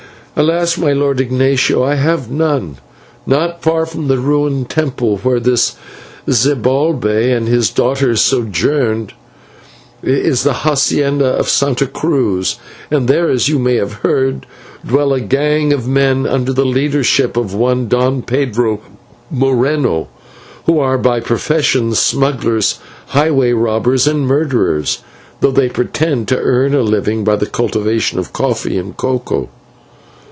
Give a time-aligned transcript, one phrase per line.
[0.37, 0.75] "Alas!
[0.77, 2.77] my lord Ignatio, I have none.
[3.27, 5.75] Not far from the ruined temple where this
[6.27, 9.13] Zibalbay and his daughter sojourned,
[10.01, 12.55] is the /hacienda/ of Santa Cruz,
[12.89, 14.47] and there, as you may have heard,
[14.87, 18.79] dwell a gang of men under the leadership of one Don Pedro
[19.29, 20.07] Moreno,
[20.65, 24.99] who are by profession smugglers, highway robbers, and murderers,
[25.41, 29.49] though they pretend to earn a living by the cultivation of coffee and cocoa.